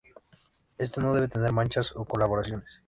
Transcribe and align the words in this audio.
Esto 0.79 0.99
no 0.99 1.13
debe 1.13 1.27
tener 1.27 1.51
manchas 1.51 1.91
o 1.95 2.05
coloraciones. 2.05 2.79